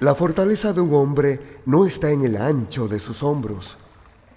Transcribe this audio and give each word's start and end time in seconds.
La 0.00 0.14
fortaleza 0.14 0.72
de 0.72 0.80
un 0.80 0.94
hombre 0.94 1.40
no 1.66 1.84
está 1.84 2.12
en 2.12 2.24
el 2.24 2.36
ancho 2.36 2.86
de 2.86 3.00
sus 3.00 3.24
hombros, 3.24 3.76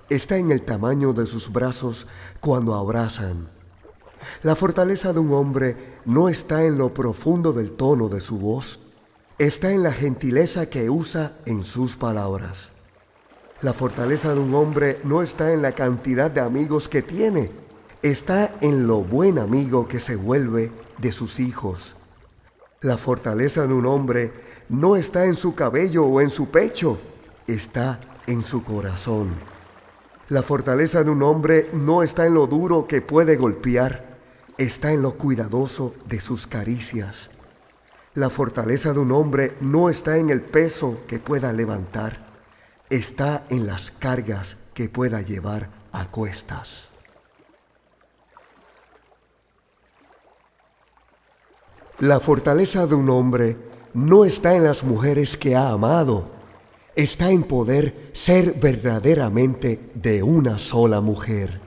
está 0.10 0.38
en 0.38 0.52
el 0.52 0.64
tamaño 0.64 1.14
de 1.14 1.28
sus 1.28 1.54
brazos 1.54 2.08
cuando 2.40 2.74
abrazan. 2.74 3.48
La 4.42 4.56
fortaleza 4.56 5.14
de 5.14 5.20
un 5.20 5.32
hombre 5.34 5.76
no 6.06 6.30
está 6.30 6.66
en 6.66 6.80
lo 6.80 6.96
profundo 6.96 7.54
del 7.54 7.74
tono 7.74 8.10
de 8.10 8.22
su 8.22 8.40
voz, 8.40 8.80
está 9.38 9.72
en 9.72 9.84
la 9.84 9.92
gentileza 9.92 10.68
que 10.68 10.90
usa 10.90 11.34
en 11.46 11.64
sus 11.64 11.96
palabras. 11.96 12.70
La 13.62 13.74
fortaleza 13.74 14.34
de 14.34 14.40
un 14.40 14.56
hombre 14.56 15.00
no 15.04 15.22
está 15.22 15.54
en 15.54 15.62
la 15.62 15.74
cantidad 15.74 16.32
de 16.32 16.42
amigos 16.42 16.90
que 16.90 17.04
tiene, 17.04 17.52
está 18.02 18.52
en 18.62 18.88
lo 18.88 19.02
buen 19.02 19.38
amigo 19.38 19.88
que 19.88 20.00
se 20.00 20.16
vuelve 20.16 20.72
de 20.98 21.12
sus 21.12 21.40
hijos. 21.40 21.96
La 22.82 22.98
fortaleza 22.98 23.68
de 23.68 23.74
un 23.76 23.86
hombre 23.86 24.51
no 24.72 24.96
está 24.96 25.26
en 25.26 25.36
su 25.36 25.54
cabello 25.54 26.06
o 26.06 26.22
en 26.22 26.30
su 26.30 26.50
pecho, 26.50 26.98
está 27.46 28.00
en 28.26 28.42
su 28.42 28.64
corazón. 28.64 29.34
La 30.30 30.44
fortaleza 30.44 31.04
de 31.04 31.10
un 31.10 31.22
hombre 31.24 31.70
no 31.74 32.04
está 32.04 32.26
en 32.26 32.36
lo 32.36 32.48
duro 32.48 32.88
que 32.88 33.02
puede 33.02 33.36
golpear, 33.36 34.06
está 34.58 34.94
en 34.94 35.02
lo 35.02 35.16
cuidadoso 35.16 35.94
de 36.08 36.22
sus 36.22 36.48
caricias. 36.48 37.30
La 38.16 38.30
fortaleza 38.30 38.94
de 38.94 39.00
un 39.00 39.12
hombre 39.12 39.58
no 39.60 39.90
está 39.90 40.18
en 40.18 40.30
el 40.30 40.42
peso 40.42 41.00
que 41.06 41.20
pueda 41.20 41.52
levantar, 41.52 42.26
está 42.90 43.44
en 43.50 43.68
las 43.68 43.92
cargas 43.92 44.56
que 44.74 44.88
pueda 44.88 45.22
llevar 45.22 45.68
a 45.92 46.06
cuestas. 46.06 46.86
La 52.00 52.22
fortaleza 52.22 52.88
de 52.88 52.96
un 52.96 53.10
hombre 53.10 53.71
no 53.94 54.26
está 54.26 54.56
en 54.56 54.64
las 54.64 54.84
mujeres 54.84 55.38
que 55.38 55.56
ha 55.56 55.70
amado, 55.70 56.26
está 56.96 57.32
en 57.32 57.44
poder 57.44 58.12
ser 58.14 58.54
verdaderamente 58.54 59.80
de 59.94 60.24
una 60.24 60.60
sola 60.60 61.02
mujer. 61.02 61.60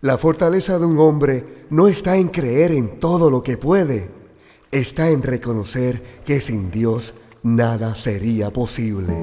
La 0.00 0.16
fortaleza 0.18 0.78
de 0.78 0.86
un 0.86 0.98
hombre 0.98 1.44
no 1.70 1.88
está 1.88 2.16
en 2.16 2.28
creer 2.28 2.72
en 2.72 3.00
todo 3.00 3.30
lo 3.30 3.42
que 3.42 3.58
puede, 3.58 4.08
está 4.70 5.10
en 5.10 5.22
reconocer 5.22 6.02
que 6.24 6.40
sin 6.40 6.70
Dios 6.70 7.14
nada 7.42 7.94
sería 7.94 8.50
posible. 8.50 9.14